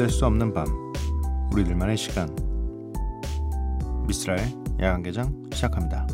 잠들 0.00 0.08
수 0.08 0.24
없는 0.24 0.54
밤 0.54 0.66
우리들만의 1.52 1.94
시간 1.98 2.34
미스라의 4.06 4.56
야간개장 4.80 5.50
시작합니다. 5.52 6.06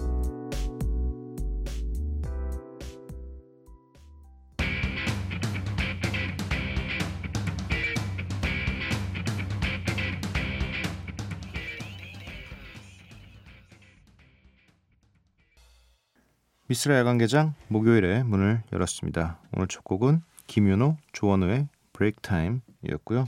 미스라 16.66 16.98
야간개장 16.98 17.54
목요일에 17.68 18.24
문을 18.24 18.64
열었습니다. 18.72 19.38
오늘 19.52 19.68
첫 19.68 19.84
곡은 19.84 20.22
김윤호, 20.48 20.96
조원우의 21.12 21.68
브레이크 21.92 22.20
타임이었고요. 22.20 23.26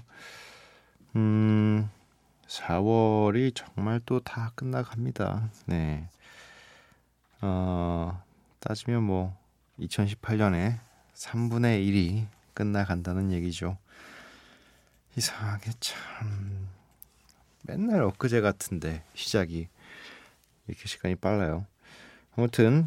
음, 1.18 1.90
4월이 2.46 3.52
정말 3.52 3.98
또 4.06 4.20
다 4.20 4.52
끝나갑니다. 4.54 5.50
네. 5.66 6.08
어, 7.40 8.22
따지면 8.60 9.02
뭐 9.02 9.36
2018년에 9.80 10.78
3분의 11.14 11.84
1이 11.84 12.26
끝나간다는 12.54 13.32
얘기죠. 13.32 13.78
이상하게 15.16 15.72
참 15.80 16.68
맨날 17.62 18.02
엊그제 18.02 18.40
같은데 18.40 19.02
시작이 19.14 19.66
이렇게 20.68 20.86
시간이 20.86 21.16
빨라요. 21.16 21.66
아무튼 22.36 22.86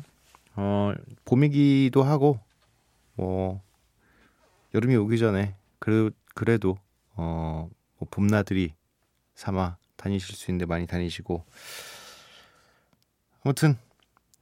어, 0.55 0.93
봄이기도 1.25 2.01
하고 2.03 2.39
뭐 3.15 3.61
여름이 4.73 4.95
오기 4.95 5.17
전에 5.17 5.53
그 5.79 6.11
그래도 6.33 6.77
어, 7.15 7.69
뭐 8.01 8.07
봄나들이 8.09 8.73
삼아 9.35 9.77
다니실 9.95 10.35
수 10.35 10.49
있는데 10.49 10.65
많이 10.65 10.87
다니시고 10.87 11.45
아무튼 13.43 13.77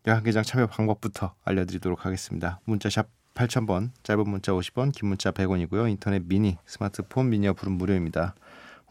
야간개장 0.07 0.43
참여 0.43 0.67
방법부터 0.67 1.35
알려드리도록 1.43 2.05
하겠습니다. 2.05 2.61
문자샵 2.63 3.07
8000번, 3.35 3.91
짧은 4.03 4.27
문자 4.27 4.53
50원, 4.53 4.93
긴 4.93 5.09
문자 5.09 5.31
100원이고요. 5.31 5.89
인터넷 5.89 6.23
미니, 6.25 6.57
스마트폰 6.65 7.29
미니 7.29 7.47
어플은 7.47 7.73
무료입니다. 7.73 8.33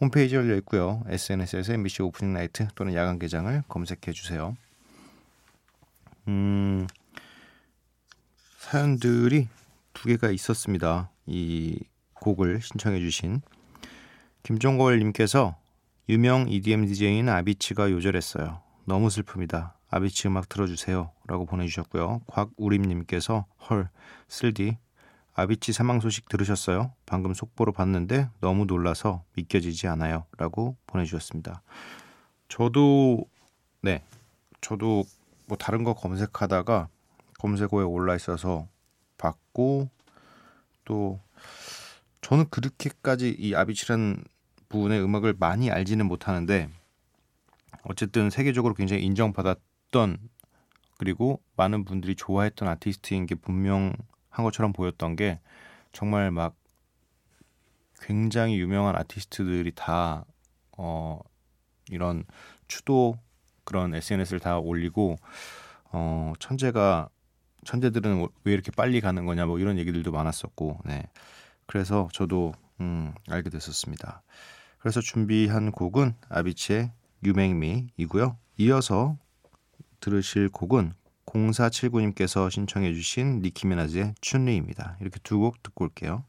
홈페이지 0.00 0.36
열려 0.36 0.54
있고요. 0.56 1.02
SNS에서 1.06 1.72
MBC 1.72 2.02
오프닝 2.02 2.32
나이트 2.32 2.68
또는 2.74 2.94
야간개장을 2.94 3.64
검색해 3.68 4.12
주세요. 4.12 4.56
음, 6.28 6.86
사연들이 8.58 9.48
두 9.92 10.08
개가 10.08 10.30
있었습니다. 10.30 11.10
이 11.26 11.80
곡을 12.14 12.60
신청해 12.62 13.00
주신 13.00 13.42
김종걸님께서 14.42 15.56
유명 16.08 16.48
EDM 16.48 16.86
DJ인 16.86 17.28
아비치가 17.28 17.90
요절했어요. 17.90 18.62
너무 18.84 19.08
슬픕니다. 19.08 19.72
아비치 19.90 20.28
음악 20.28 20.48
틀어주세요. 20.48 21.10
라고 21.26 21.46
보내주셨고요. 21.46 22.22
곽우림님께서 22.26 23.46
헐 23.68 23.90
쓸디 24.28 24.78
아비치 25.34 25.72
사망 25.72 26.00
소식 26.00 26.28
들으셨어요? 26.28 26.92
방금 27.06 27.32
속보로 27.32 27.72
봤는데 27.72 28.28
너무 28.40 28.64
놀라서 28.64 29.22
믿겨지지 29.36 29.86
않아요. 29.86 30.24
라고 30.36 30.76
보내주셨습니다. 30.86 31.62
저도 32.48 33.24
네 33.82 34.02
저도 34.60 35.04
뭐 35.46 35.56
다른 35.56 35.84
거 35.84 35.94
검색하다가 35.94 36.88
검색어에 37.38 37.84
올라 37.84 38.16
있어서 38.16 38.66
봤고 39.16 39.88
또 40.84 41.20
저는 42.28 42.50
그렇게까지 42.50 43.36
이 43.38 43.54
아비치라는 43.54 44.22
분의 44.68 45.02
음악을 45.02 45.36
많이 45.38 45.70
알지는 45.70 46.04
못하는데 46.04 46.68
어쨌든 47.84 48.28
세계적으로 48.28 48.74
굉장히 48.74 49.02
인정받았던 49.04 50.18
그리고 50.98 51.40
많은 51.56 51.86
분들이 51.86 52.14
좋아했던 52.14 52.68
아티스트인 52.68 53.24
게 53.24 53.34
분명한 53.34 53.94
것처럼 54.36 54.74
보였던 54.74 55.16
게 55.16 55.40
정말 55.92 56.30
막 56.30 56.54
굉장히 58.02 58.60
유명한 58.60 58.94
아티스트들이 58.94 59.72
다 59.74 60.26
어, 60.76 61.20
이런 61.88 62.24
추도 62.66 63.16
그런 63.64 63.94
SNS를 63.94 64.38
다 64.38 64.58
올리고 64.58 65.16
어, 65.92 66.34
천재가 66.38 67.08
천재들은 67.64 68.26
왜 68.44 68.52
이렇게 68.52 68.70
빨리 68.70 69.00
가는 69.00 69.24
거냐 69.24 69.46
뭐 69.46 69.58
이런 69.58 69.78
얘기들도 69.78 70.12
많았었고 70.12 70.80
네. 70.84 71.04
그래서 71.68 72.08
저도 72.12 72.54
음, 72.80 73.14
알게 73.28 73.50
됐었습니다. 73.50 74.22
그래서 74.80 75.00
준비한 75.00 75.70
곡은 75.70 76.14
아비치의 76.28 76.90
유맹미이고요. 77.24 78.36
이어서 78.58 79.16
들으실 80.00 80.48
곡은 80.48 80.94
0479님께서 81.26 82.50
신청해 82.50 82.94
주신 82.94 83.40
니키미나즈의 83.42 84.14
춘리입니다. 84.20 84.96
이렇게 85.00 85.20
두 85.22 85.38
곡 85.40 85.62
듣고 85.62 85.84
올게요. 85.84 86.24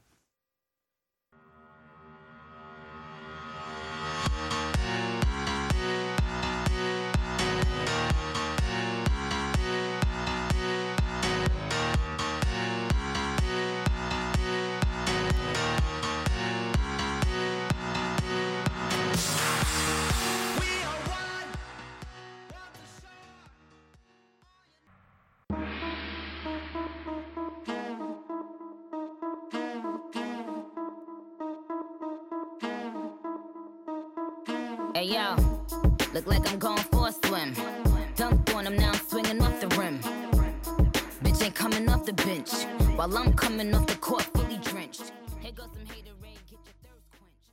Hey 35.00 35.14
yo, 35.14 35.34
look 36.14 36.28
like 36.28 36.46
I'm 36.52 36.60
going 36.60 36.84
for 36.92 37.08
a 37.08 37.14
swim. 37.14 37.54
Dunked 38.18 38.54
on 38.54 38.68
him, 38.68 38.76
now 38.76 38.92
I'm 38.92 39.00
swinging 39.08 39.42
off 39.42 39.58
the 39.62 39.70
rim. 39.80 39.98
Bitch 41.24 41.42
ain't 41.42 41.56
coming 41.56 41.88
off 41.88 42.04
the 42.04 42.12
bench 42.12 42.52
while 42.98 43.18
I'm 43.18 43.32
coming 43.32 43.74
off 43.74 43.88
the 43.88 43.96
court 43.96 44.24
fully 44.34 44.58
drenched. 44.58 45.14
Here 45.40 45.54
goes 45.54 45.70
some 45.72 45.86
haterade, 45.86 46.44
get 46.50 46.60
your 46.66 46.76
thirst 46.84 47.08
quenched. 47.16 47.48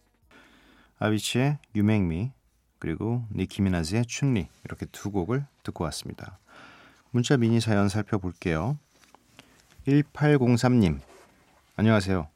아비치의 0.98 1.58
유맹미 1.76 2.32
그리고 2.80 3.22
니키 3.32 3.62
미나즈의 3.62 4.06
춘리 4.06 4.48
이렇게 4.64 4.86
두 4.86 5.12
곡을 5.12 5.46
듣고 5.62 5.84
왔습니다. 5.84 6.40
문자 7.12 7.36
미니 7.36 7.60
사연 7.60 7.88
살펴볼게요. 7.88 8.76
1803님 9.86 10.98
안녕하세요. 11.76 12.26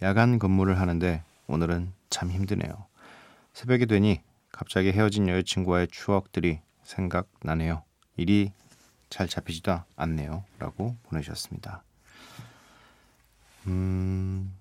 야간 0.00 0.38
근무를 0.38 0.80
하는데 0.80 1.22
오늘은 1.46 1.92
참 2.08 2.30
힘드네요. 2.30 2.86
새벽이 3.52 3.84
되니 3.84 4.22
갑자기 4.56 4.90
헤어진 4.90 5.28
여자친구와의 5.28 5.88
추억들이 5.88 6.62
생각나네요. 6.82 7.82
일이 8.16 8.52
잘 9.10 9.28
잡히지도 9.28 9.82
않네요. 9.96 10.44
라고 10.58 10.96
보내주셨습니다. 11.02 11.84
음, 13.66 14.56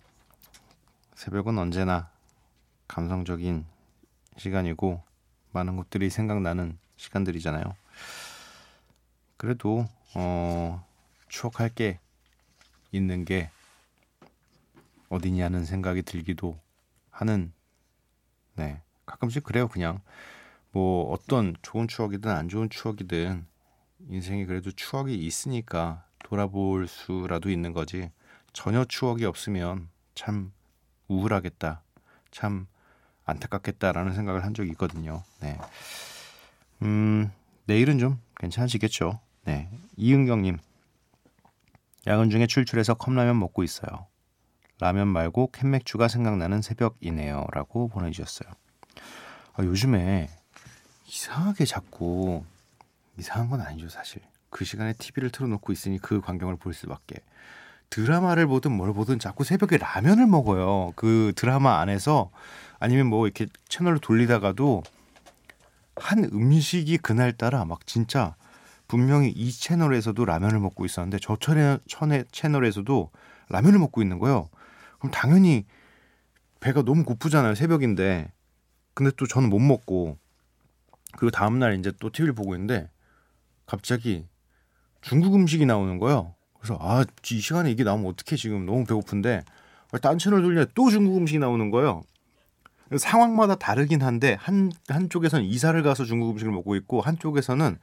새벽은 1.14 1.58
언제나 1.58 2.12
감성적인 2.90 3.66
시간이고 4.36 5.02
많은 5.54 5.78
것들이 5.78 6.10
생각나는 6.10 6.78
시간들이잖아요. 6.98 7.64
그래도 9.38 9.88
어, 10.14 10.86
추억할 11.30 11.70
게 11.70 12.00
있는 12.92 13.24
게 13.24 13.50
어디냐는 15.08 15.64
생각이 15.64 16.02
들기도 16.02 16.60
하는 17.12 17.54
네 18.56 18.82
가끔씩 19.06 19.44
그래요 19.44 19.68
그냥. 19.68 20.02
뭐 20.72 21.12
어떤 21.12 21.56
좋은 21.62 21.88
추억이든 21.88 22.30
안 22.30 22.50
좋은 22.50 22.70
추억이든 22.70 23.46
인생이 24.10 24.46
그래도 24.46 24.72
추억이 24.72 25.16
있으니까 25.16 26.06
돌아볼 26.20 26.88
수라도 26.88 27.50
있는 27.50 27.74
거지. 27.74 28.12
전혀 28.52 28.86
추억이 28.86 29.26
없으면 29.26 29.90
참 30.16 30.52
우울하겠다 31.08 31.82
참 32.32 32.68
안타깝겠다라는 33.26 34.14
생각을 34.14 34.44
한 34.44 34.54
적이 34.54 34.72
있거든요. 34.72 35.24
네. 35.42 35.58
음 36.82 37.32
내일은 37.66 38.00
좀 38.00 38.20
괜찮으시겠죠? 38.38 39.20
네. 39.46 39.70
이은경님. 39.98 40.58
야근 42.08 42.30
중에 42.30 42.46
출출해서 42.48 42.96
컵라면 42.96 43.40
먹고 43.40 43.64
있어요. 43.64 44.08
라면 44.80 45.08
말고 45.08 45.52
캔맥주가 45.52 46.08
생각나는 46.08 46.62
새벽이네요. 46.62 47.48
라고 47.52 47.88
보내주셨어요 47.88 48.52
아, 49.58 49.64
요즘에 49.64 50.30
이상하게 51.08 51.66
자꾸 51.66 52.44
이상한 53.18 53.50
건 53.50 53.62
아니죠 53.62 53.88
사실 53.90 54.22
그 54.50 54.66
시간에 54.66 54.94
TV를 54.94 55.30
틀어놓고 55.30 55.72
있으니 55.72 55.98
그 56.00 56.20
광경을 56.22 56.58
볼 56.58 56.74
수밖에 56.74 57.16
드라마를 57.90 58.48
보든 58.48 58.72
뭘 58.72 58.94
보든 58.94 59.20
자꾸 59.20 59.44
새벽에 59.44 59.78
라면을 59.78 60.28
먹어요. 60.28 60.92
그 60.96 61.34
드라마 61.36 61.80
안에서 61.80 62.32
아니면 62.80 63.08
뭐 63.08 63.26
이렇게 63.28 63.48
채널을 63.70 64.00
돌리다가도 64.00 64.84
한 65.96 66.26
음식이 66.26 66.98
그날 66.98 67.32
따라 67.32 67.64
막 67.64 67.88
진짜 67.88 68.36
분명히 68.88 69.30
이 69.30 69.52
채널에서도 69.52 70.24
라면을 70.26 70.60
먹고 70.60 70.86
있었는데 70.86 71.20
저 71.22 71.38
채널, 71.38 71.80
채널에서도 72.32 73.12
라면을 73.50 73.80
먹고 73.80 74.02
있는 74.02 74.20
거예요. 74.20 74.50
그럼 75.00 75.12
당연히 75.12 75.66
배가 76.60 76.82
너무 76.82 77.04
고프잖아요. 77.04 77.56
새벽인데. 77.56 78.32
근데 78.96 79.12
또 79.16 79.28
저는 79.28 79.50
못 79.50 79.60
먹고 79.60 80.18
그리고 81.18 81.30
다음 81.30 81.60
날 81.60 81.78
이제 81.78 81.92
또 82.00 82.10
TV를 82.12 82.34
보고 82.34 82.56
있는데 82.56 82.90
갑자기 83.68 84.26
중국 85.02 85.36
음식이 85.36 85.68
나오는 85.68 86.00
거예요. 86.00 86.34
그래서 86.60 86.80
아, 86.82 87.06
이 87.32 87.40
시간에 87.40 87.70
이게 87.70 87.84
나오면 87.84 88.08
어떻게 88.08 88.36
지금 88.36 88.66
너무 88.66 88.86
배고픈데 88.86 89.44
딴 90.02 90.18
채널 90.18 90.42
돌리냐 90.42 90.66
또 90.74 90.90
중국 90.90 91.16
음식이 91.18 91.38
나오는 91.38 91.70
거예요. 91.70 92.02
상황마다 92.98 93.56
다르긴 93.56 94.02
한데 94.02 94.36
한 94.40 94.72
한쪽에서는 94.88 95.46
이사를 95.46 95.82
가서 95.84 96.06
중국 96.06 96.32
음식을 96.32 96.52
먹고 96.52 96.76
있고 96.76 97.02
한쪽에서는 97.02 97.78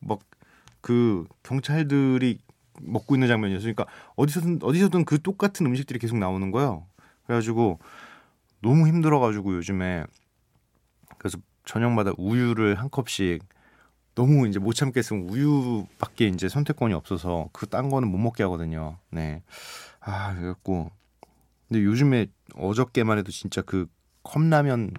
막 0.00 0.18
그 0.82 1.26
경찰들이 1.44 2.38
먹고 2.82 3.14
있는 3.14 3.28
장면이었어요. 3.28 3.72
그러니까 3.72 3.86
어디서든 4.16 4.58
어디서든 4.62 5.06
그 5.06 5.22
똑같은 5.22 5.64
음식들이 5.64 5.98
계속 5.98 6.18
나오는 6.18 6.50
거예요. 6.50 6.86
그래가지고 7.24 7.78
너무 8.60 8.86
힘들어가지고 8.86 9.56
요즘에 9.56 10.04
그래서 11.22 11.38
저녁마다 11.64 12.10
우유를 12.18 12.80
한 12.80 12.90
컵씩 12.90 13.44
너무 14.16 14.48
이제 14.48 14.58
못 14.58 14.72
참겠으면 14.74 15.28
우유밖에 15.28 16.26
이제 16.26 16.48
선택권이 16.48 16.92
없어서 16.94 17.48
그 17.52 17.66
딴 17.66 17.88
거는 17.88 18.08
못 18.08 18.18
먹게 18.18 18.42
하거든요. 18.42 18.98
네. 19.08 19.42
아, 20.00 20.34
그래갖고 20.34 20.90
근데 21.68 21.84
요즘에 21.84 22.26
어저께만 22.56 23.18
해도 23.18 23.30
진짜 23.30 23.62
그 23.62 23.86
컵라면이 24.24 24.90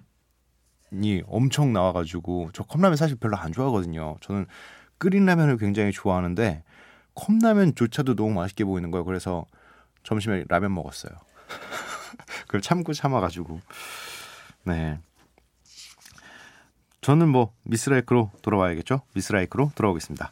엄청 1.27 1.73
나와가지고 1.73 2.51
저 2.53 2.63
컵라면 2.63 2.95
사실 2.95 3.17
별로 3.17 3.35
안 3.37 3.51
좋아하거든요. 3.51 4.15
저는 4.21 4.45
끓인 4.97 5.25
라면을 5.25 5.57
굉장히 5.57 5.91
좋아하는데 5.91 6.63
컵라면조차도 7.15 8.15
너무 8.15 8.31
맛있게 8.33 8.63
보이는 8.63 8.89
거예요. 8.89 9.03
그래서 9.03 9.45
점심에 10.03 10.45
라면 10.47 10.73
먹었어요. 10.73 11.11
그걸 12.47 12.61
참고 12.61 12.93
참아가지고 12.93 13.59
네. 14.63 14.99
저는 17.03 17.27
뭐 17.27 17.51
미스라이크로 17.63 18.31
돌아와야겠죠? 18.41 19.01
미스라이크로 19.13 19.71
돌아오겠습니다. 19.75 20.31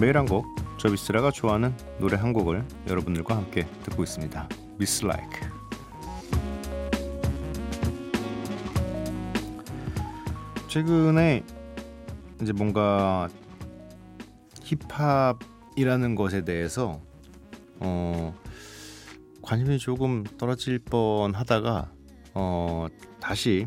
매일 0.00 0.16
한 0.16 0.26
곡, 0.26 0.46
저 0.78 0.88
미스라가 0.88 1.32
좋아하는 1.32 1.74
노래 1.98 2.16
한 2.16 2.32
곡을 2.32 2.64
여러분들과 2.86 3.36
함께 3.36 3.66
듣고 3.82 4.04
있습니다. 4.04 4.48
미스 4.78 5.04
라이크. 5.04 5.48
최근에 10.68 11.42
이제 12.40 12.52
뭔가 12.52 13.28
힙합이라는 14.68 16.14
것에 16.14 16.44
대해서 16.44 17.00
어 17.80 18.34
관심이 19.42 19.78
조금 19.78 20.24
떨어질 20.36 20.78
뻔 20.78 21.34
하다가 21.34 21.90
어 22.34 22.86
다시 23.20 23.66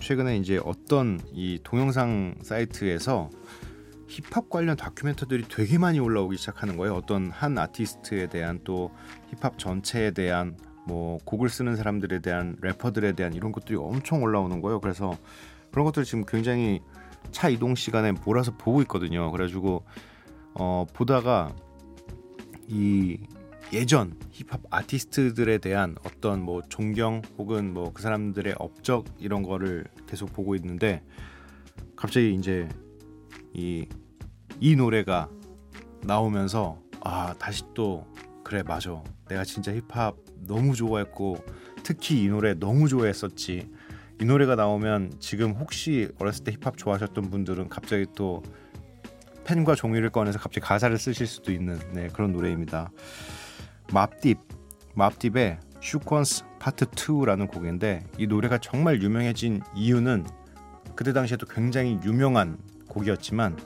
최근에 0.00 0.36
이제 0.38 0.60
어떤 0.64 1.20
이 1.32 1.58
동영상 1.62 2.34
사이트에서 2.42 3.30
힙합 4.08 4.48
관련 4.48 4.76
다큐멘터들이 4.76 5.44
되게 5.48 5.78
많이 5.78 5.98
올라오기 5.98 6.36
시작하는 6.36 6.76
거예요. 6.76 6.94
어떤 6.94 7.30
한 7.30 7.58
아티스트에 7.58 8.28
대한 8.28 8.60
또 8.64 8.90
힙합 9.30 9.58
전체에 9.58 10.12
대한 10.12 10.56
뭐 10.86 11.18
곡을 11.24 11.48
쓰는 11.48 11.76
사람들에 11.76 12.20
대한 12.20 12.56
래퍼들에 12.60 13.12
대한 13.12 13.34
이런 13.34 13.50
것들이 13.52 13.76
엄청 13.76 14.22
올라오는 14.22 14.60
거예요. 14.60 14.80
그래서 14.80 15.16
그런 15.72 15.84
것들을 15.84 16.04
지금 16.04 16.24
굉장히 16.24 16.80
차 17.30 17.48
이동 17.48 17.74
시간에 17.74 18.12
몰아서 18.12 18.52
보고 18.56 18.80
있거든요. 18.82 19.30
그래가지고 19.30 19.84
어, 20.54 20.86
보다가 20.92 21.54
이 22.68 23.18
예전 23.72 24.14
힙합 24.30 24.60
아티스트들에 24.70 25.58
대한 25.58 25.96
어떤 26.04 26.40
뭐 26.42 26.62
존경 26.68 27.22
혹은 27.36 27.74
뭐 27.74 27.90
그 27.92 28.02
사람들의 28.02 28.54
업적 28.58 29.06
이런 29.18 29.42
거를 29.42 29.84
계속 30.06 30.32
보고 30.32 30.54
있는데 30.54 31.02
갑자기 31.96 32.34
이제 32.34 32.68
이, 33.54 33.88
이 34.60 34.76
노래가 34.76 35.30
나오면서 36.02 36.78
아 37.00 37.34
다시 37.38 37.64
또 37.74 38.06
그래 38.44 38.62
맞아 38.62 39.02
내가 39.28 39.44
진짜 39.44 39.72
힙합 39.72 40.14
너무 40.46 40.74
좋아했고 40.74 41.42
특히 41.82 42.22
이 42.22 42.28
노래 42.28 42.54
너무 42.54 42.86
좋아했었지 42.86 43.70
이 44.20 44.24
노래가 44.24 44.56
나오면 44.56 45.14
지금 45.20 45.52
혹시 45.52 46.08
어렸을 46.18 46.44
때 46.44 46.52
힙합 46.52 46.76
좋아하셨던 46.76 47.30
분들은 47.30 47.68
갑자기 47.68 48.06
또 48.14 48.42
펜과 49.44 49.74
종이를 49.74 50.10
꺼내서 50.10 50.38
갑자기 50.38 50.66
가사를 50.66 50.96
쓰실 50.98 51.26
수도 51.26 51.52
있는 51.52 51.78
네, 51.92 52.08
그런 52.08 52.32
노래입니다. 52.32 52.90
맙딥 53.92 54.38
맙딥의 54.94 55.58
슈퀀스 55.80 56.44
파트 56.58 56.86
2라는 56.86 57.48
곡인데 57.48 58.04
이 58.18 58.26
노래가 58.26 58.58
정말 58.58 59.00
유명해진 59.00 59.60
이유는 59.76 60.26
그때 60.96 61.12
당시에도 61.12 61.46
굉장히 61.46 61.98
유명한 62.02 62.58
곡이었지만 62.88 63.56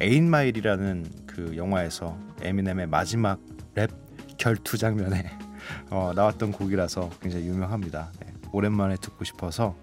8 0.00 0.28
Mile이라는 0.28 1.04
그 1.26 1.56
영화에서 1.56 2.18
에미넴의 2.40 2.88
마지막 2.88 3.38
랩 3.74 3.90
결투 4.38 4.78
장면에 4.78 5.30
어, 5.90 6.12
나왔던 6.14 6.52
곡이라서 6.52 7.10
굉장히 7.20 7.46
유명합니다. 7.46 8.10
네, 8.52 8.58
오랜만에 8.58 8.96
듣고 8.96 9.24
싶어서 9.24 9.74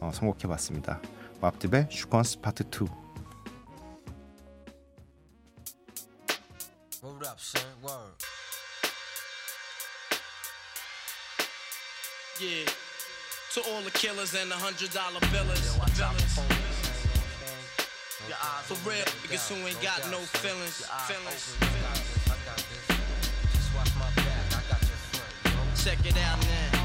어, 0.00 0.10
선곡해봤습니다. 0.12 1.00
Mobb 1.40 1.59
Deep의 1.59 1.88
Shook 1.90 2.18
Ones 2.18 2.40
Part 2.40 2.64
2 2.70 2.88
Word 7.02 7.24
up, 7.26 7.40
son. 7.40 7.62
Word. 7.82 8.12
Yeah. 12.38 12.66
To 13.54 13.60
all 13.70 13.80
the 13.82 13.90
killers 13.90 14.34
and 14.34 14.50
the 14.50 14.56
hundred 14.56 14.92
dollar 14.92 15.20
billers. 15.32 15.64
For 18.68 18.76
real, 18.88 19.04
niggas 19.24 19.48
who 19.48 19.66
ain't 19.66 19.80
got 19.80 20.04
no 20.10 20.18
feelings. 20.18 20.84
Feelings. 21.08 21.56
Check 25.82 25.98
it 26.04 26.16
out 26.18 26.38
now. 26.46 26.79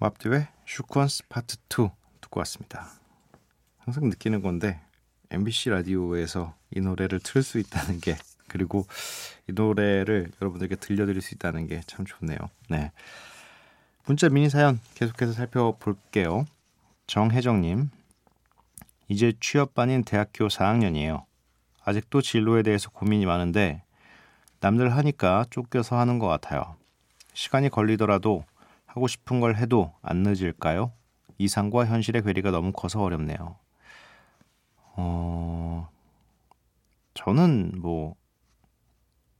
맙듀의 0.00 0.48
슈퀀스 0.66 1.24
파트 1.28 1.56
2 1.68 1.90
듣고 2.22 2.40
왔습니다. 2.40 2.88
항상 3.78 4.08
느끼는 4.08 4.40
건데 4.40 4.80
MBC 5.30 5.68
라디오에서 5.70 6.54
이 6.70 6.80
노래를 6.80 7.20
틀 7.20 7.42
수 7.42 7.58
있다는 7.58 8.00
게 8.00 8.16
그리고 8.48 8.86
이 9.46 9.52
노래를 9.52 10.30
여러분들께 10.40 10.76
들려드릴 10.76 11.20
수 11.20 11.34
있다는 11.34 11.66
게 11.66 11.82
참 11.86 12.06
좋네요. 12.06 12.38
네. 12.70 12.92
문자 14.06 14.30
미니 14.30 14.48
사연 14.48 14.80
계속해서 14.94 15.32
살펴볼게요. 15.32 16.46
정혜정님, 17.06 17.90
이제 19.08 19.34
취업반인 19.38 20.02
대학교 20.02 20.48
4학년이에요. 20.48 21.24
아직도 21.84 22.22
진로에 22.22 22.62
대해서 22.62 22.88
고민이 22.88 23.26
많은데 23.26 23.82
남들 24.60 24.96
하니까 24.96 25.44
쫓겨서 25.50 25.98
하는 25.98 26.18
것 26.18 26.26
같아요. 26.26 26.76
시간이 27.34 27.68
걸리더라도 27.68 28.44
하고 28.90 29.06
싶은 29.06 29.38
걸 29.38 29.54
해도 29.54 29.94
안 30.02 30.24
늦을까요? 30.24 30.92
이상과 31.38 31.86
현실의 31.86 32.22
괴리가 32.22 32.50
너무 32.50 32.72
커서 32.72 33.00
어렵네요. 33.00 33.56
어, 34.96 35.88
저는 37.14 37.74
뭐 37.76 38.16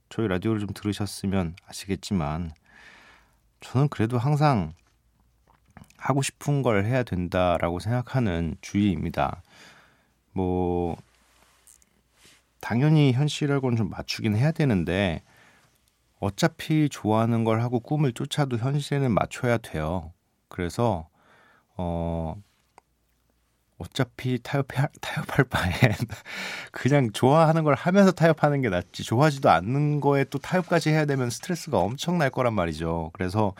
저희 0.07 0.29
라디오를 0.29 0.61
좀 0.61 0.69
들으셨으면 0.73 1.55
아시겠지만 1.67 2.51
저는 3.59 3.89
그래도 3.89 4.17
항상 4.17 4.73
하고 5.97 6.21
싶은 6.21 6.61
걸 6.61 6.85
해야 6.85 7.03
된다라고 7.03 7.79
생각하는 7.79 8.55
주의입니다. 8.61 9.43
뭐 10.31 10.95
당연히 12.61 13.11
현실하고는 13.11 13.75
좀 13.75 13.89
맞추긴 13.89 14.37
해야 14.37 14.53
되는데 14.53 15.23
어차피 16.21 16.87
좋아하는 16.89 17.43
걸 17.43 17.61
하고 17.61 17.79
꿈을 17.79 18.13
쫓아도 18.13 18.57
현실에는 18.57 19.11
맞춰야 19.11 19.57
돼요. 19.57 20.13
그래서 20.47 21.09
어 21.75 22.35
어차피 23.79 24.37
타협해, 24.41 24.87
타협할 25.01 25.45
바엔 25.45 25.73
그냥 26.71 27.11
좋아하는 27.11 27.63
걸 27.63 27.73
하면서 27.73 28.11
타협하는 28.11 28.61
게 28.61 28.69
낫지. 28.69 29.03
좋아하지도 29.03 29.49
않는 29.49 29.99
거에 29.99 30.23
또 30.25 30.37
타협까지 30.37 30.91
해야 30.91 31.05
되면 31.05 31.31
스트레스가 31.31 31.79
엄청 31.79 32.19
날 32.19 32.29
거란 32.29 32.53
말이죠. 32.53 33.09
그래서 33.13 33.53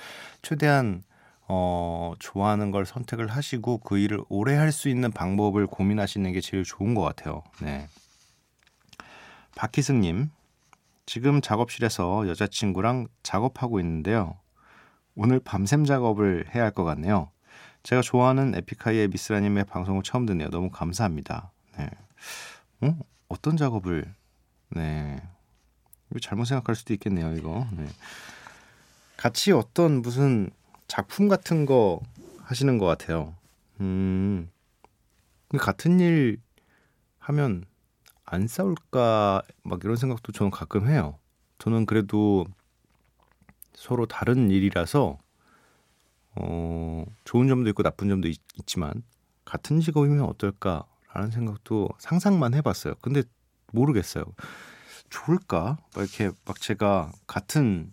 최대한 0.43 1.01
어, 1.47 2.13
좋아하는 2.19 2.69
걸 2.69 2.85
선택을 2.85 3.27
하시고 3.27 3.79
그 3.79 3.97
일을 3.97 4.21
오래 4.29 4.55
할 4.55 4.71
수 4.71 4.87
있는 4.87 5.11
방법을 5.11 5.65
고민하시는 5.67 6.31
게 6.31 6.39
제일 6.41 6.63
좋은 6.63 6.93
것 6.93 7.01
같아요. 7.01 7.41
네. 7.59 7.87
박희승님, 9.55 10.29
지금 11.05 11.41
작업실에서 11.41 12.27
여자친구랑 12.27 13.07
작업하고 13.23 13.79
있는데요. 13.79 14.37
오늘 15.15 15.39
밤샘 15.39 15.85
작업을 15.85 16.45
해야 16.53 16.63
할 16.63 16.71
것 16.71 16.83
같네요. 16.83 17.31
제가 17.83 18.01
좋아하는 18.01 18.53
에픽하이의 18.55 19.07
미스라님의 19.09 19.65
방송을 19.65 20.03
처음 20.03 20.25
듣네요. 20.25 20.49
너무 20.49 20.69
감사합니다. 20.69 21.51
네. 21.77 21.89
어? 22.81 22.97
어떤 23.27 23.57
작업을? 23.57 24.13
네. 24.69 25.21
잘못 26.21 26.45
생각할 26.45 26.75
수도 26.75 26.93
있겠네요. 26.93 27.33
이거. 27.33 27.67
네. 27.71 27.87
같이 29.17 29.51
어떤 29.51 30.01
무슨 30.01 30.49
작품 30.87 31.27
같은 31.27 31.65
거 31.65 32.01
하시는 32.43 32.77
것 32.77 32.85
같아요. 32.85 33.35
음. 33.79 34.49
같은 35.57 35.99
일 35.99 36.37
하면 37.19 37.65
안 38.31 38.47
싸울까 38.47 39.41
막 39.63 39.83
이런 39.83 39.97
생각도 39.97 40.31
저는 40.31 40.51
가끔 40.51 40.87
해요. 40.87 41.19
저는 41.57 41.85
그래도 41.85 42.45
서로 43.73 44.05
다른 44.05 44.49
일이라서 44.49 45.19
어, 46.35 47.05
좋은 47.25 47.49
점도 47.49 47.69
있고 47.71 47.83
나쁜 47.83 48.07
점도 48.07 48.29
있, 48.29 48.39
지만 48.65 49.03
같은 49.43 49.81
직업이면 49.81 50.21
어떨까라는 50.21 51.29
생각도 51.29 51.89
상상만 51.99 52.53
해봤어요. 52.53 52.93
근데 53.01 53.23
모르겠어요. 53.73 54.23
좋을까? 55.09 55.77
막 55.93 56.01
이렇게 56.01 56.31
막 56.45 56.61
제가 56.61 57.11
같은 57.27 57.91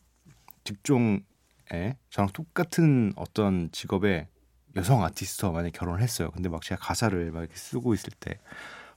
직종에 0.63 1.97
저랑 2.11 2.29
똑같은 2.33 3.13
어떤 3.17 3.73
직업의 3.73 4.29
여성 4.77 5.03
아티스트와 5.03 5.51
만약 5.51 5.73
결혼을 5.73 6.01
했어요. 6.01 6.31
근데 6.31 6.49
막 6.49 6.63
제가 6.63 6.81
가사를 6.81 7.33
막 7.33 7.41
이렇게 7.41 7.57
쓰고 7.57 7.93
있을 7.93 8.13
때 8.21 8.39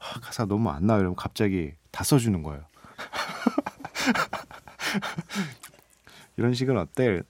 아, 0.02 0.20
가사 0.20 0.46
너무 0.46 0.70
안 0.70 0.88
나와 0.88 1.00
이러면 1.00 1.16
갑자기 1.16 1.74
다 1.92 2.04
써주는 2.04 2.42
거예요. 2.44 2.64
이런 6.38 6.54
식은 6.54 6.78
어때? 6.78 7.22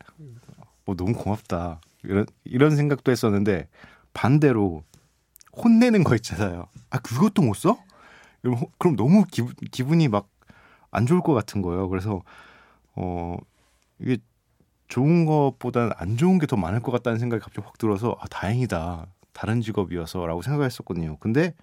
뭐 0.86 0.96
너무 0.96 1.14
고맙다. 1.14 1.82
이런 2.04 2.26
이런 2.44 2.76
생각도 2.76 3.12
했었는데 3.12 3.68
반대로 4.14 4.84
혼내는 5.56 6.04
거 6.04 6.16
있잖아요. 6.16 6.68
아 6.90 7.00
그것도 7.00 7.42
못 7.42 7.54
써? 7.56 7.78
그럼 8.80 8.96
너무 8.96 9.26
기분 9.30 9.54
기분이 9.72 10.08
막 10.08 10.30
안 10.92 11.06
좋을 11.06 11.22
것 11.22 11.34
같은 11.34 11.62
거예요. 11.62 11.90
그래서 11.90 12.22
어 12.96 13.38
이게 14.00 14.18
좋은 14.90 15.26
것보다는 15.26 15.92
안 15.96 16.18
좋은 16.18 16.38
게 16.38 16.46
더 16.46 16.58
많을 16.58 16.82
것 16.82 16.92
같다는 16.92 17.18
생각이 17.18 17.42
갑자기 17.42 17.66
확 17.66 17.78
들어서 17.78 18.18
아 18.20 18.28
다행이다 18.28 19.08
다른 19.34 19.62
직업이어서라고 19.62 20.42
생각했었거든요. 20.42 21.18
근데 21.20 21.56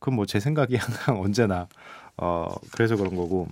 그건 0.00 0.16
뭐 0.16 0.26
제 0.26 0.40
생각이 0.40 0.76
항상 0.76 1.20
언제나 1.20 1.68
어 2.16 2.48
그래서 2.72 2.96
그런 2.96 3.14
거고 3.16 3.48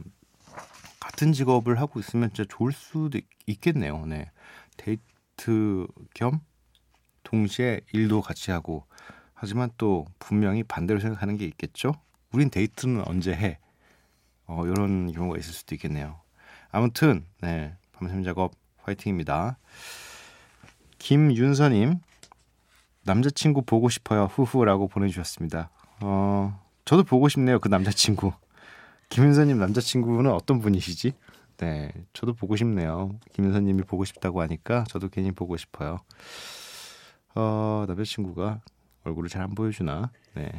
같은 0.99 1.33
직업을 1.33 1.81
하고 1.81 2.01
있으면 2.01 2.31
진짜 2.33 2.45
좋을 2.49 2.73
수도 2.73 3.19
있 3.47 3.61
겠네요. 3.61 4.05
네. 4.07 4.31
데이트 4.77 5.87
겸 6.15 6.41
동시에 7.23 7.81
일도 7.93 8.21
같이 8.23 8.51
하고 8.51 8.87
하지만 9.35 9.71
또 9.79 10.07
분명히 10.19 10.63
반대로 10.65 11.01
생각하는 11.01 11.37
게 11.37 11.45
있겠죠. 11.47 11.93
우린 12.33 12.51
데이트는 12.51 13.07
언제 13.07 13.33
해? 13.33 13.59
어, 14.47 14.65
이런 14.67 15.13
경우가 15.13 15.39
있을 15.39 15.53
수도 15.53 15.75
있겠네요. 15.75 16.21
아무튼 16.71 17.25
네 17.41 17.77
밤샘 17.93 18.23
작업 18.25 18.53
화이팅입니다. 18.79 19.59
김윤서님 20.99 22.01
남자친구 23.05 23.63
보고 23.63 23.89
싶어요 23.89 24.25
후후라고 24.25 24.89
보내주셨습니다. 24.89 25.71
어, 26.01 26.61
저도 26.85 27.05
보고 27.05 27.29
싶네요. 27.29 27.59
그 27.59 27.69
남자친구. 27.69 28.33
김윤서님 29.09 29.59
남자친구는 29.59 30.31
어떤 30.31 30.61
분이시지? 30.61 31.13
네, 31.59 31.93
저도 32.13 32.35
보고 32.35 32.57
싶네요. 32.57 33.19
김윤서님이 33.33 33.83
보고 33.83 34.05
싶다고 34.05 34.41
하니까 34.43 34.85
저도 34.89 35.09
괜히 35.09 35.33
보고 35.33 35.57
싶어요. 35.57 35.99
어, 37.35 37.85
남자친구가 37.89 38.61
얼굴을 39.05 39.29
잘 39.29 39.43
안 39.43 39.55
보여주나? 39.55 40.11
네, 40.35 40.51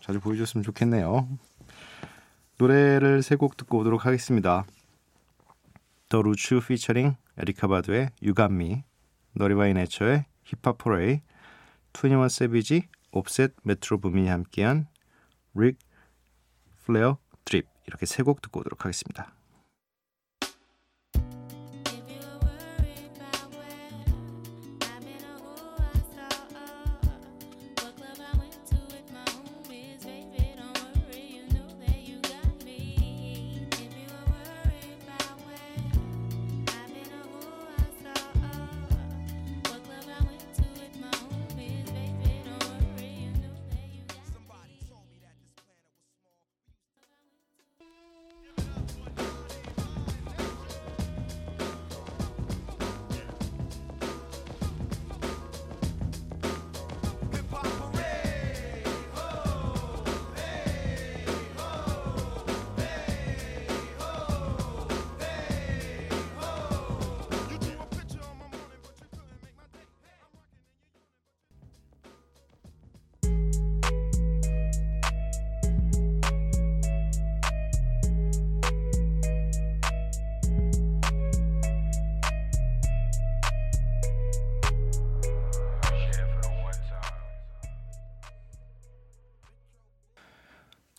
자주 0.00 0.20
보여줬으면 0.20 0.62
좋겠네요. 0.64 1.28
노래를 2.58 3.22
세 3.22 3.36
곡 3.36 3.56
듣고 3.56 3.78
오도록 3.78 4.04
하겠습니다. 4.06 4.64
더 6.08 6.20
루츠 6.22 6.60
피처링 6.60 7.16
에리카 7.38 7.66
바드의 7.66 8.10
유감미, 8.22 8.82
너리바이 9.34 9.72
네처의 9.74 10.26
힙합 10.44 10.76
포레이, 10.78 11.22
투니원 11.94 12.28
세비지 12.28 12.88
옵셋 13.12 13.54
메트로 13.62 13.98
부민이 14.00 14.28
함께한 14.28 14.88
Ric 15.54 15.78
Flair 16.84 17.18
Drip 17.44 17.66
이렇게 17.86 18.06
세 18.06 18.22
곡 18.22 18.40
듣고 18.42 18.60
오도록 18.60 18.84
하겠습니다. 18.84 19.34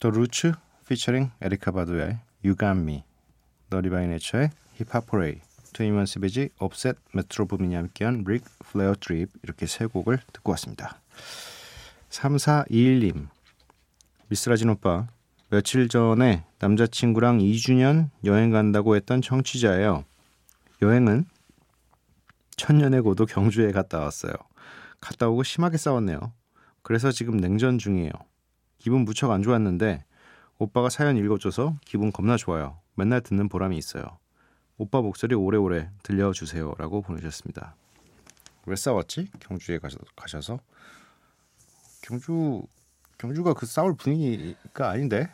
The 0.03 0.10
Roots 0.10 0.51
featuring 0.89 1.32
Erykah 1.39 1.72
Badu의 1.72 2.20
You 2.43 2.57
Got 2.57 2.72
Me 2.72 3.05
너리바이 3.69 4.05
네처의 4.07 4.50
힙합 4.74 5.05
포레이 5.05 5.39
트윈먼스 5.72 6.19
베지 6.19 6.50
옵셋 6.60 6.98
메트로 7.13 7.45
부민이 7.45 7.75
함께한 7.75 8.25
Ric 8.27 8.44
Flair 8.60 8.96
Drip 9.00 9.30
이렇게 9.43 9.65
세 9.65 9.86
곡을 9.86 10.19
듣고 10.33 10.51
왔습니다. 10.51 11.00
3421님 12.10 13.29
미쓰라진 14.27 14.72
오빠 14.72 15.07
며칠 15.50 15.88
전에 15.88 16.43
남자친구랑 16.60 17.38
2주년 17.38 18.10
여행 18.25 18.51
간다고 18.51 18.98
했던 18.98 19.22
청취자예요. 19.22 20.03
여행은 20.81 21.24
천년의 22.57 23.03
고도 23.03 23.25
경주에 23.25 23.72
갔다 23.72 24.00
왔어요. 24.00 24.33
갔다 25.00 25.29
오고 25.29 25.43
심하게 25.43 25.77
싸웠네요. 25.77 26.33
그래서 26.81 27.10
지금 27.10 27.38
냉전 27.38 27.77
중이에요 27.77 28.12
기분 28.84 29.06
무척 29.06 29.32
안 29.32 29.42
좋았는데 29.44 30.04
오빠가 30.58 30.90
사연 30.90 31.16
읽어줘서 31.16 31.78
기분 31.86 32.12
겁나 32.12 32.36
좋아요. 32.36 32.82
맨날 32.96 33.22
듣는 33.22 33.48
보람이 33.48 33.78
있어요. 33.78 34.04
오빠 34.78 35.00
목소리 35.00 35.36
오래오래 35.36 35.90
들려주세요. 36.04 36.74
라고 36.78 37.02
보내주셨습니다. 37.02 37.78
왜 38.66 38.75
싸웠지? 38.75 39.30
경주에 39.40 39.80
가셔서? 40.18 40.60
경주, 42.02 42.62
경주가 43.18 43.54
그 43.54 43.66
싸울 43.66 43.96
분위기가 43.96 44.90
아닌데? 44.90 45.32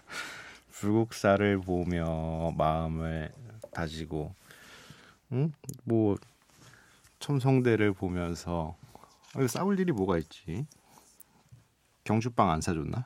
불국사를 0.72 1.58
보며 1.62 2.52
마음을 2.58 3.32
다지고, 3.72 4.34
응? 5.32 5.50
뭐, 5.84 6.16
첨성대를 7.20 7.94
보면서, 7.94 8.76
싸울 9.48 9.80
일이 9.80 9.92
뭐가 9.92 10.18
있지? 10.18 10.66
경주빵 12.06 12.50
안 12.50 12.60
사줬나? 12.60 13.04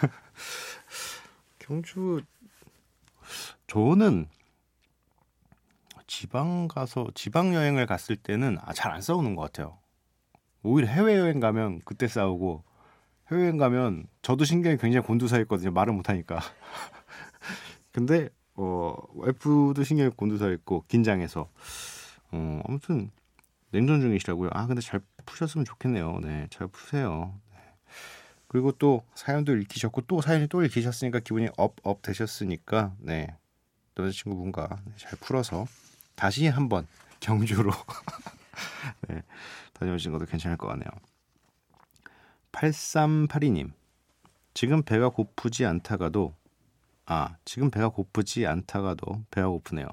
경주 1.60 2.20
저는 3.68 4.26
지방 6.08 6.66
가서 6.66 7.06
지방 7.14 7.54
여행을 7.54 7.86
갔을 7.86 8.16
때는 8.16 8.58
아, 8.60 8.72
잘 8.72 8.92
안 8.92 9.00
싸우는 9.00 9.36
것 9.36 9.42
같아요. 9.42 9.78
오히려 10.64 10.88
해외 10.88 11.16
여행 11.16 11.38
가면 11.38 11.80
그때 11.84 12.08
싸우고 12.08 12.64
해외 13.30 13.42
여행 13.42 13.56
가면 13.56 14.06
저도 14.22 14.44
신경이 14.44 14.76
굉장히 14.78 15.06
곤두서있거든요. 15.06 15.70
말을 15.70 15.92
못 15.92 16.08
하니까. 16.08 16.40
근데 17.92 18.28
어 18.56 18.96
와이프도 19.14 19.84
신경이 19.84 20.10
곤두서있고 20.10 20.86
긴장해서 20.88 21.48
어 22.32 22.60
아무튼 22.66 23.12
냉전 23.70 24.00
중이시라고요. 24.00 24.50
아 24.52 24.66
근데 24.66 24.82
잘 24.82 25.00
푸셨으면 25.24 25.64
좋겠네요. 25.64 26.18
네, 26.22 26.48
잘 26.50 26.66
푸세요. 26.66 27.38
네. 28.50 28.52
그리고 28.52 28.72
또 28.72 29.04
사연도 29.14 29.56
읽히셨고 29.56 30.02
또 30.02 30.20
사연이 30.20 30.48
또 30.48 30.64
읽히셨으니까 30.64 31.20
기분이 31.20 31.48
업업 31.56 32.02
되셨으니까 32.02 32.94
네 32.98 33.28
여자친구분과 33.96 34.68
잘 34.96 35.12
풀어서 35.20 35.66
다시 36.16 36.48
한번 36.48 36.88
경주로 37.20 37.70
네, 39.08 39.22
다녀오신 39.74 40.10
것도 40.10 40.26
괜찮을 40.26 40.56
것 40.56 40.66
같네요. 40.66 40.88
8382님 42.50 43.70
지금 44.52 44.82
배가 44.82 45.10
고프지 45.10 45.64
않다가도 45.64 46.34
아 47.06 47.36
지금 47.44 47.70
배가 47.70 47.88
고프지 47.90 48.48
않다가도 48.48 49.26
배가 49.30 49.48
고프네요. 49.48 49.86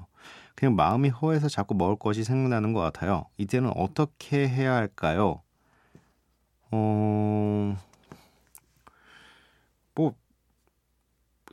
그냥 0.56 0.74
마음이 0.74 1.10
허해서 1.10 1.48
자꾸 1.48 1.76
먹을 1.76 1.94
것이 1.94 2.24
생각나는 2.24 2.72
것 2.72 2.80
같아요. 2.80 3.26
이때는 3.36 3.70
어떻게 3.76 4.48
해야 4.48 4.74
할까요? 4.74 5.42
어... 6.72 7.76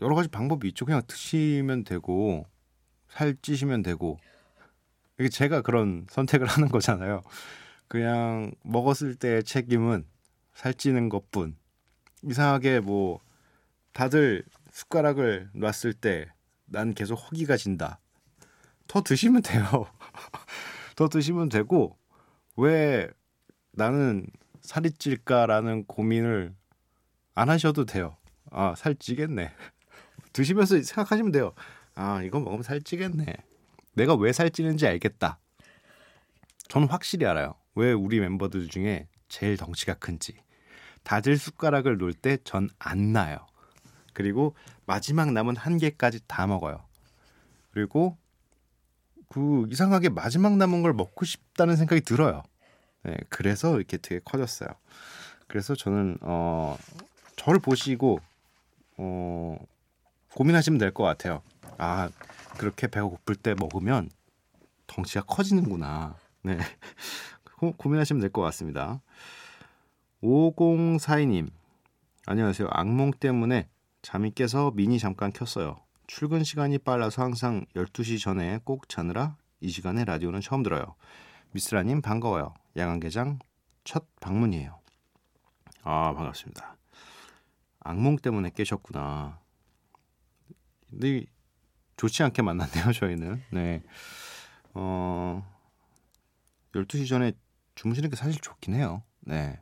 여러 0.01 0.15
가지 0.15 0.27
방법이 0.29 0.67
있죠. 0.69 0.85
그냥 0.85 1.01
드시면 1.07 1.83
되고 1.83 2.45
살찌시면 3.09 3.83
되고 3.83 4.19
이게 5.19 5.29
제가 5.29 5.61
그런 5.61 6.05
선택을 6.09 6.47
하는 6.47 6.67
거잖아요. 6.69 7.21
그냥 7.87 8.51
먹었을 8.63 9.15
때의 9.15 9.43
책임은 9.43 10.05
살찌는 10.53 11.09
것뿐. 11.09 11.55
이상하게 12.23 12.79
뭐 12.81 13.19
다들 13.93 14.43
숟가락을 14.71 15.49
놨을 15.53 15.93
때 15.93 16.35
난 16.65 16.93
계속 16.93 17.15
허기가 17.15 17.57
진다. 17.57 17.99
더 18.87 19.01
드시면 19.01 19.41
돼요. 19.41 19.63
더 20.95 21.07
드시면 21.07 21.49
되고 21.49 21.97
왜 22.57 23.09
나는 23.71 24.27
살이 24.61 24.91
찔까라는 24.91 25.85
고민을 25.85 26.55
안 27.33 27.49
하셔도 27.49 27.85
돼요. 27.85 28.17
아, 28.51 28.73
살찌겠네. 28.75 29.51
드시면서 30.39 30.81
생각하시면 30.81 31.31
돼요. 31.31 31.53
아, 31.95 32.21
이거 32.21 32.39
먹으면 32.41 32.61
살찌겠네. 32.61 33.25
내가 33.93 34.15
왜 34.15 34.33
살찌는지 34.33 34.85
알겠다. 34.85 35.39
저는 36.67 36.89
확실히 36.89 37.25
알아요. 37.25 37.55
왜 37.75 37.93
우리 37.93 38.19
멤버들 38.19 38.67
중에 38.67 39.07
제일 39.29 39.55
덩치가 39.55 39.93
큰지. 39.93 40.35
다들 41.03 41.37
숟가락을 41.37 41.97
놓을 41.97 42.13
때 42.13 42.37
전 42.43 42.69
안 42.79 43.13
나요. 43.13 43.37
그리고 44.13 44.55
마지막 44.85 45.31
남은 45.31 45.55
한 45.55 45.77
개까지 45.77 46.19
다 46.27 46.47
먹어요. 46.47 46.83
그리고 47.71 48.17
그 49.29 49.67
이상하게 49.69 50.09
마지막 50.09 50.57
남은 50.57 50.81
걸 50.81 50.93
먹고 50.93 51.23
싶다는 51.25 51.77
생각이 51.77 52.01
들어요. 52.01 52.43
네, 53.03 53.15
그래서 53.29 53.77
이렇게 53.77 53.97
되게 53.97 54.19
커졌어요. 54.25 54.69
그래서 55.47 55.75
저는 55.75 56.17
어 56.21 56.77
저를 57.37 57.59
보시고 57.59 58.19
어 58.97 59.57
고민하시면 60.35 60.77
될 60.79 60.91
것 60.93 61.03
같아요. 61.03 61.41
아 61.77 62.09
그렇게 62.57 62.87
배가 62.87 63.07
고플 63.07 63.35
때 63.35 63.55
먹으면 63.57 64.09
덩치가 64.87 65.23
커지는구나. 65.25 66.15
네 66.43 66.57
고, 67.57 67.71
고민하시면 67.73 68.21
될 68.21 68.31
것 68.31 68.41
같습니다. 68.43 69.01
5042님 70.21 71.49
안녕하세요. 72.27 72.67
악몽 72.71 73.11
때문에 73.11 73.69
잠이 74.01 74.31
깨서 74.31 74.71
미니 74.75 74.99
잠깐 74.99 75.31
켰어요. 75.31 75.77
출근 76.07 76.43
시간이 76.43 76.79
빨라서 76.79 77.23
항상 77.23 77.65
12시 77.75 78.21
전에 78.21 78.59
꼭 78.63 78.89
자느라 78.89 79.37
이 79.61 79.69
시간에 79.69 80.03
라디오는 80.05 80.41
처음 80.41 80.63
들어요. 80.63 80.95
미스라님 81.51 82.01
반가워요. 82.01 82.53
양안개장 82.77 83.39
첫 83.83 84.05
방문이에요. 84.19 84.77
아 85.83 86.13
반갑습니다. 86.13 86.75
악몽 87.79 88.17
때문에 88.17 88.51
깨셨구나. 88.53 89.39
근데 90.95 91.25
좋지 91.97 92.23
않게 92.23 92.41
만났네요 92.41 92.93
저희는. 92.93 93.43
네. 93.51 93.83
어 94.73 95.45
12시 96.73 97.07
전에 97.07 97.33
주무시는 97.75 98.09
게 98.09 98.15
사실 98.15 98.39
좋긴 98.41 98.73
해요. 98.75 99.03
네. 99.21 99.61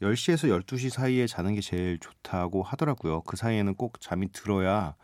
10시에서 0.00 0.48
12시 0.64 0.90
사이에 0.90 1.26
자는 1.26 1.54
게 1.54 1.60
제일 1.60 1.98
좋다고 1.98 2.62
하더라고요. 2.62 3.22
그 3.22 3.36
사이에는 3.36 3.74
꼭 3.74 4.00
잠이 4.00 4.32
들어야 4.32 4.96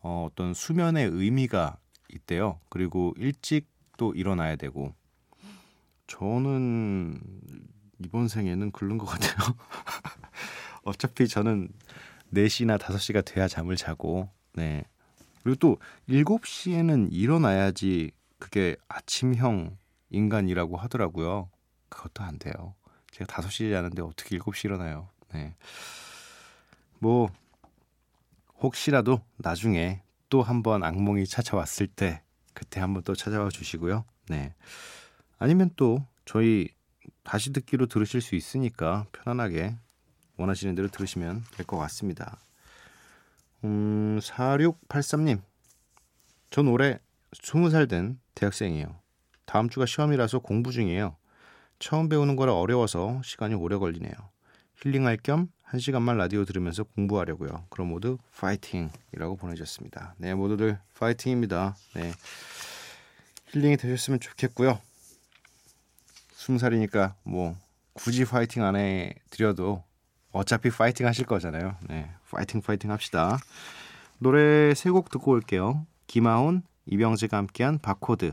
어, 0.00 0.28
어떤 0.30 0.54
수면의 0.54 1.06
의미가 1.06 1.76
있대요. 2.14 2.60
그리고 2.68 3.12
일찍 3.18 3.68
또 3.96 4.14
일어나야 4.14 4.56
되고. 4.56 4.94
저는 6.06 7.20
이번 7.98 8.28
생에는 8.28 8.72
긁는 8.72 8.96
것 8.96 9.06
같아요. 9.06 9.54
어차피 10.84 11.28
저는 11.28 11.68
4시나 12.32 12.78
5시가 12.78 13.24
돼야 13.24 13.48
잠을 13.48 13.76
자고, 13.76 14.30
네. 14.54 14.84
그리고 15.48 15.56
또 15.60 15.78
7시에는 16.10 17.08
일어나야지 17.10 18.10
그게 18.38 18.76
아침형 18.86 19.78
인간이라고 20.10 20.76
하더라고요. 20.76 21.48
그것도 21.88 22.22
안 22.22 22.38
돼요. 22.38 22.74
제가 23.12 23.32
5시에 23.32 23.72
자는데 23.72 24.02
어떻게 24.02 24.36
7시 24.38 24.66
일어나요? 24.66 25.08
네. 25.32 25.54
뭐 26.98 27.30
혹시라도 28.60 29.22
나중에 29.38 30.02
또 30.28 30.42
한번 30.42 30.84
악몽이 30.84 31.26
찾아왔을 31.26 31.86
때 31.86 32.20
그때 32.52 32.80
한번 32.80 33.02
또 33.02 33.14
찾아와 33.14 33.48
주시고요. 33.48 34.04
네. 34.28 34.54
아니면 35.38 35.70
또 35.76 36.04
저희 36.26 36.68
다시 37.22 37.54
듣기로 37.54 37.86
들으실 37.86 38.20
수 38.20 38.34
있으니까 38.34 39.06
편안하게 39.12 39.76
원하시는 40.36 40.74
대로 40.74 40.88
들으시면 40.88 41.44
될 41.52 41.64
것 41.64 41.78
같습니다. 41.78 42.38
음, 43.64 44.18
4683님. 44.22 45.40
전 46.50 46.68
올해 46.68 46.98
20살 47.32 47.88
된 47.88 48.18
대학생이에요. 48.34 48.98
다음 49.44 49.68
주가 49.68 49.86
시험이라서 49.86 50.40
공부 50.40 50.72
중이에요. 50.72 51.16
처음 51.78 52.08
배우는 52.08 52.36
거라 52.36 52.54
어려워서 52.54 53.20
시간이 53.22 53.54
오래 53.54 53.76
걸리네요. 53.76 54.12
힐링할 54.82 55.18
겸한 55.18 55.78
시간만 55.80 56.16
라디오 56.16 56.44
들으면서 56.44 56.84
공부하려고요. 56.84 57.66
그럼 57.68 57.88
모두 57.88 58.18
파이팅이라고 58.36 59.36
보내주셨습니다. 59.36 60.14
네, 60.18 60.34
모두들 60.34 60.78
파이팅입니다. 60.98 61.76
네, 61.94 62.12
힐링이 63.48 63.76
되셨으면 63.76 64.20
좋겠고요. 64.20 64.80
스무 66.32 66.58
살이니까 66.58 67.14
뭐 67.24 67.56
굳이 67.92 68.24
파이팅 68.24 68.64
안 68.64 68.76
해드려도 68.76 69.82
어차피 70.30 70.70
파이팅 70.70 71.06
하실 71.06 71.26
거잖아요. 71.26 71.76
네, 71.88 72.10
파이팅 72.30 72.60
파이팅 72.60 72.90
합시다. 72.90 73.38
노래 74.18 74.74
세 74.74 74.90
곡 74.90 75.10
듣고 75.10 75.32
올게요. 75.32 75.86
김하온, 76.06 76.62
이병재가 76.86 77.36
함께한 77.36 77.78
바코드, 77.78 78.32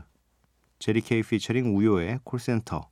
제리케이 0.78 1.22
피처링 1.22 1.76
우요의 1.76 2.20
콜센터, 2.24 2.88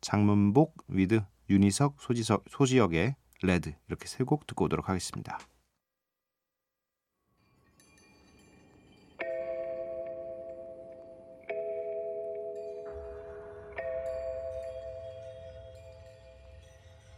장문복 0.00 0.74
with 0.88 1.22
윤희석, 1.50 1.96
소지석, 2.00 2.44
소지혁의 2.50 3.16
Red 3.42 3.74
이렇게 3.88 4.06
세 4.06 4.24
곡 4.24 4.46
듣고 4.46 4.64
오도록 4.66 4.88
하겠습니다. 4.88 5.38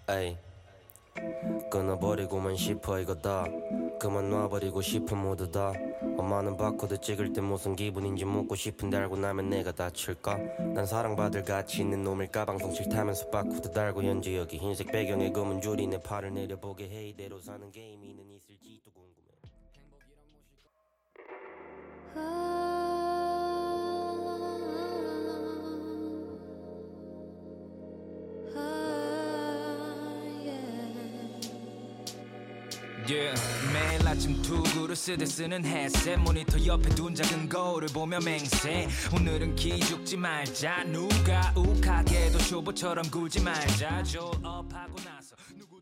에이 0.09 0.37
끊어버리고만 1.77 2.57
싶어 2.57 2.99
이거 2.99 3.15
다. 3.15 3.45
그만 4.01 4.31
놔버리고 4.31 4.81
싶은 4.81 5.19
모두 5.19 5.51
다. 5.51 5.75
엄마는 6.17 6.57
바코드 6.57 6.99
찍을 6.99 7.35
때 7.35 7.43
무슨 7.43 7.77
기분인지 7.77 8.25
묻고 8.25 8.55
싶은데 8.55 8.97
알고 8.97 9.19
나면 9.19 9.51
내가 9.51 9.73
다칠까? 9.73 10.39
난 10.75 10.87
사랑받을 10.87 11.43
가치 11.43 11.83
있는 11.83 12.03
놈일까? 12.03 12.47
방송 12.47 12.73
싫다면서 12.73 13.29
바코드 13.29 13.71
달고 13.71 14.03
현재 14.03 14.39
여기 14.39 14.57
흰색 14.57 14.91
배경에 14.91 15.31
검은 15.31 15.61
줄이 15.61 15.87
내 15.87 16.01
팔을 16.01 16.33
내려보게. 16.33 16.89
해 16.89 17.09
이대로 17.09 17.39
사는 17.41 17.71
게임이 17.71 18.16
Yeah. 33.09 33.41
매일 33.73 34.09
아침 34.09 34.43
투구를 34.43 34.97
쓰듯 34.97 35.29
쓰는 35.29 35.65
헤드셋 35.65 36.19
모니터 36.19 36.65
옆에 36.67 36.89
둔 36.91 37.15
작은 37.15 37.49
거울을 37.49 37.89
보며 37.95 38.19
맹세. 38.19 38.89
오늘은 39.15 39.55
기죽지 39.55 40.17
말자. 40.17 40.83
누가 40.85 41.53
욱하게도 41.55 42.39
쇼부처럼 42.41 43.09
굴지 43.09 43.43
말자. 43.43 44.03
졸업하고 44.03 44.97
나서 45.05 45.37
누구 45.57 45.76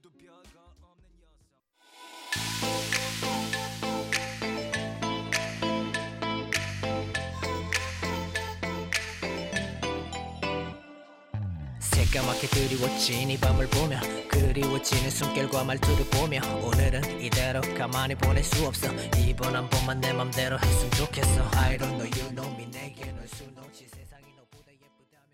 새까맣게 12.14 12.46
그리워진 12.46 13.30
이 13.30 13.36
밤을 13.36 13.66
보며 13.66 13.98
그리워지는 14.28 15.10
숨결과 15.10 15.64
말투를 15.64 16.04
보며 16.10 16.40
오늘은 16.64 17.20
이대로 17.20 17.60
가만히 17.76 18.14
보낼 18.14 18.44
수 18.44 18.64
없어. 18.66 18.86
이번 19.18 19.56
한 19.56 19.68
번만 19.68 20.00
내 20.00 20.12
맘대로 20.12 20.56
했으면 20.56 20.92
좋겠어. 20.92 21.42
I 21.56 21.76
don't 21.76 21.96
know 21.96 22.04
you 22.04 22.30
know 22.36 22.54
me. 22.54 22.70
내게 22.70 23.10
널 23.10 23.26
수놓지 23.26 23.88
세상이 23.88 24.26
너보다 24.36 24.70
예쁘다면 24.70 25.24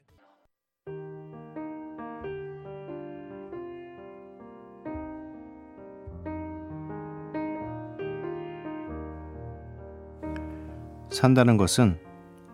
산다는 11.10 11.58
것은 11.58 12.00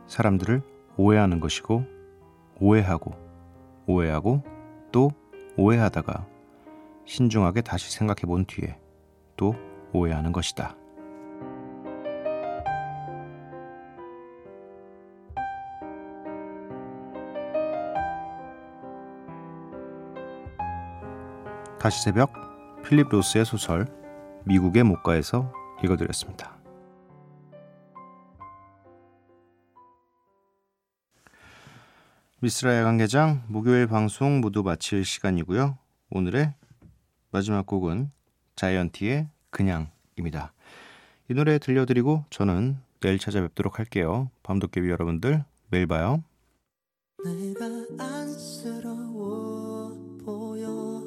사람들을 0.09 0.63
오해하는 0.97 1.39
것이고 1.39 1.85
오해하고 2.59 3.26
오해하고 3.87 4.43
또 4.93 5.11
오해하다가 5.57 6.27
신중하게 7.05 7.63
다시 7.63 7.93
생각해 7.93 8.23
본 8.27 8.45
뒤에 8.45 8.79
또 9.37 9.55
오해하는 9.93 10.33
것이다. 10.33 10.77
다시 21.79 22.03
새벽 22.03 22.33
필립 22.83 23.09
로스의 23.11 23.45
소설 23.45 23.87
미국의 24.45 24.83
목가에서 24.83 25.53
읽어드렸습니다. 25.85 26.56
미스라의 32.41 32.85
관계장 32.85 33.45
목요일 33.49 33.87
방송 33.87 34.43
모두 34.43 34.63
마칠 34.63 35.07
시간이고요. 35.07 35.79
오늘의 36.11 36.53
마지막 37.31 37.65
곡은 37.67 38.11
자이언티의 38.57 39.31
그냥입니다. 39.49 40.53
이 41.31 41.35
노래 41.35 41.59
들려드리고 41.59 42.27
저는 42.29 42.77
내일 43.01 43.19
찾아뵙도록 43.19 43.79
할게요. 43.79 44.31
밤도깨비 44.43 44.91
여러분들 44.91 45.45
매일 45.71 45.87
봐요. 45.87 46.23
내가 47.25 47.65
안쓰러워 48.05 49.97
보여 50.23 51.03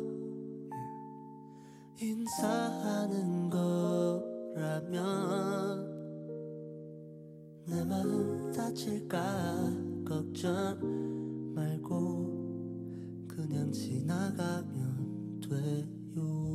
인사하는 2.02 3.52
거라면 3.52 4.90
내 7.68 7.86
마음 7.86 8.52
다칠까 8.52 9.20
걱정 10.08 11.19
말고 11.60 13.28
그냥 13.28 13.72
지나가면 13.72 15.42
돼요. 15.42 16.49